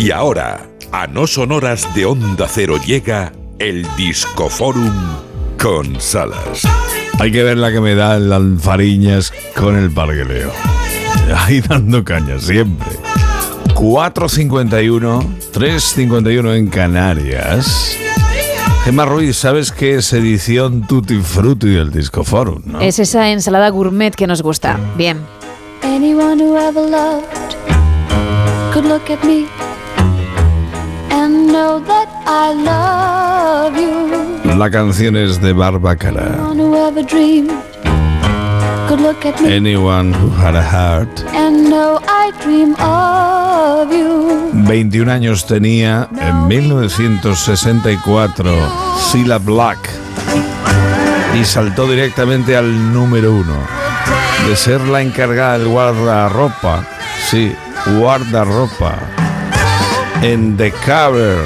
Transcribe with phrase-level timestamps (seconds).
[0.00, 4.94] Y ahora, a no sonoras de Onda Cero llega el Discoforum
[5.60, 6.62] con Salas.
[7.18, 10.52] Hay que ver la que me da el alfariñas con el pargueleo.
[11.36, 12.88] Ahí dando caña, siempre.
[13.74, 17.94] 4.51, 3.51 en Canarias.
[18.86, 22.62] Gemma Ruiz, ¿sabes qué es edición Tutti Frutti del Disco Forum?
[22.64, 22.80] ¿no?
[22.80, 24.80] Es esa ensalada gourmet que nos gusta.
[24.96, 25.18] Bien.
[25.82, 27.26] Anyone who ever loved
[28.72, 29.46] could look at me
[31.50, 34.08] know that I love you.
[34.56, 36.36] La canción es de Barbacara.
[36.38, 36.54] Who
[39.46, 41.08] Anyone who had a heart.
[41.34, 44.50] and know I dream of you.
[44.66, 48.52] 21 años tenía en 1964
[49.10, 49.78] Cilla Black
[51.40, 53.54] y saltó directamente al número uno.
[54.48, 56.84] De ser la encargada del guardarropa,
[57.30, 57.54] sí,
[57.98, 58.94] guardarropa,
[60.22, 61.38] en The Cover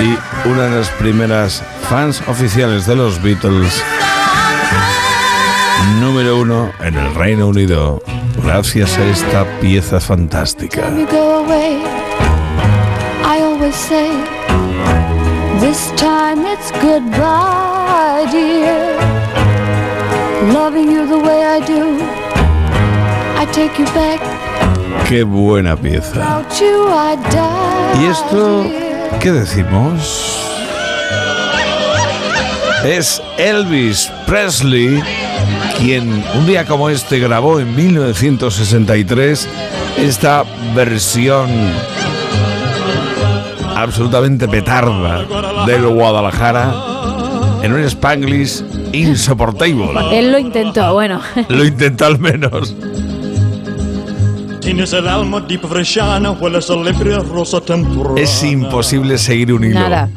[0.00, 3.82] y una de las primeras fans oficiales de los Beatles,
[6.00, 8.00] número uno en el Reino Unido,
[8.44, 10.82] gracias a esta pieza fantástica.
[15.60, 18.96] This time it's goodbye, dear.
[20.52, 21.98] Loving you the way I do,
[23.36, 24.37] I take you back.
[25.06, 26.42] Qué buena pieza.
[28.00, 28.66] ¿Y esto
[29.20, 30.44] qué decimos?
[32.84, 35.02] Es Elvis Presley
[35.78, 39.48] quien un día como este grabó en 1963
[39.98, 41.48] esta versión
[43.76, 45.24] absolutamente petarda
[45.66, 46.72] del Guadalajara
[47.62, 50.18] en un Spanglish insoportable.
[50.18, 51.20] Él lo intentó, bueno.
[51.48, 52.74] Lo intenta al menos.
[54.68, 55.46] Tienes el alma
[56.38, 56.74] hueles a
[57.20, 57.62] rosa.
[58.16, 59.80] Es imposible seguir un hilo.
[59.80, 60.10] Nada.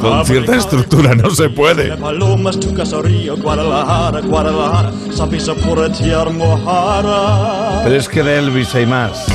[0.00, 1.94] Con cierta estructura no se puede.
[1.98, 7.82] Palomas, tu caserío, Guadalajara, Guadalajara, sapisa por tiar mojara.
[7.84, 9.26] Pero es que de Elvis hay más.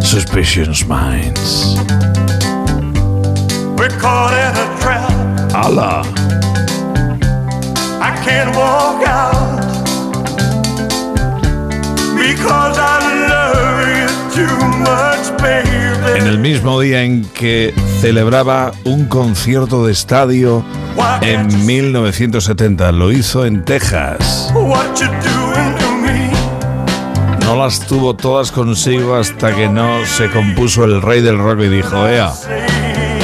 [0.00, 1.76] Suspicious Minds.
[3.76, 5.12] We're caught in a trap.
[5.54, 6.02] ¡Hala!
[8.00, 9.60] I can't walk out
[12.16, 12.97] because I
[16.16, 20.64] En el mismo día en que celebraba un concierto de estadio
[21.20, 24.52] en 1970, lo hizo en Texas.
[27.40, 31.68] No las tuvo todas consigo hasta que no se compuso el rey del rock y
[31.68, 32.32] dijo, ea,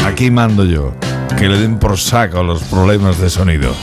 [0.07, 0.95] aquí mando yo,
[1.39, 3.75] que le den por saco los problemas de sonido.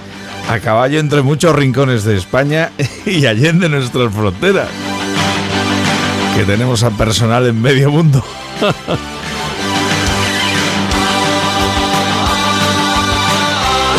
[0.49, 2.71] a caballo entre muchos rincones de España
[3.05, 4.69] y allende nuestras fronteras
[6.37, 8.23] que tenemos a personal en medio mundo.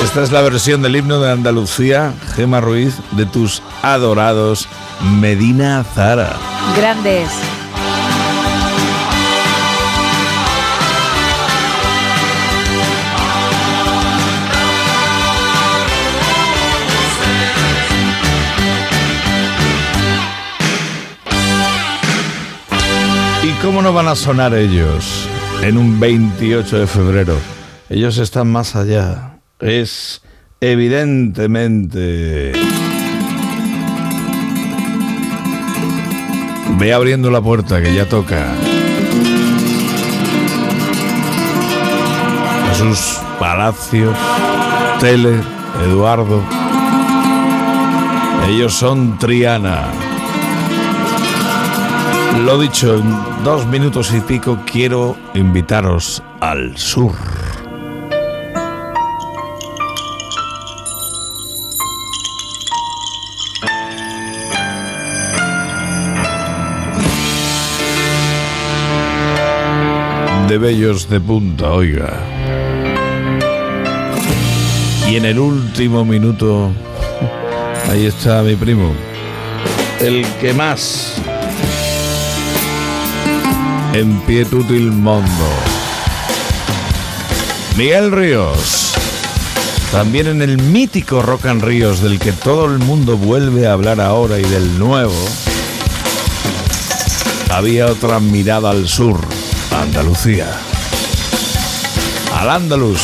[0.06, 4.70] Esta es la versión del himno de Andalucía, Gema Ruiz, de tus adorados
[5.20, 6.38] Medina Zara.
[6.78, 7.28] Grandes.
[23.64, 25.28] Cómo no van a sonar ellos
[25.62, 27.38] en un 28 de febrero?
[27.90, 29.40] Ellos están más allá.
[29.60, 30.22] Es
[30.60, 32.52] evidentemente...
[36.78, 38.54] Ve abriendo la puerta que ya toca.
[42.70, 44.18] Jesús Palacios,
[45.00, 45.40] Tele,
[45.86, 46.44] Eduardo.
[48.50, 50.13] Ellos son Triana.
[52.40, 57.14] Lo dicho, en dos minutos y pico quiero invitaros al sur.
[70.48, 72.20] De bellos de punta, oiga.
[75.08, 76.72] Y en el último minuto,
[77.90, 78.92] ahí está mi primo.
[80.02, 81.22] El que más
[83.94, 85.30] en pie mundo.
[87.78, 88.94] Miguel Ríos.
[89.92, 94.02] También en el mítico Rock and Ríos del que todo el mundo vuelve a hablar
[94.02, 95.14] ahora y del nuevo,
[97.52, 99.20] había otra mirada al sur,
[99.72, 100.48] Andalucía.
[102.36, 103.02] Al Andalus.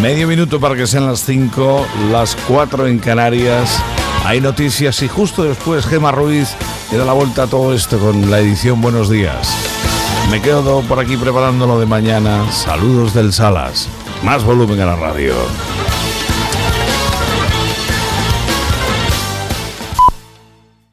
[0.00, 3.80] Medio minuto para que sean las 5, las 4 en Canarias.
[4.24, 6.56] Hay noticias y justo después Gema Ruiz
[6.90, 9.54] le da la vuelta a todo esto con la edición Buenos Días.
[10.30, 12.50] Me quedo por aquí preparando lo de mañana.
[12.50, 13.86] Saludos del Salas.
[14.22, 15.34] Más volumen a la radio.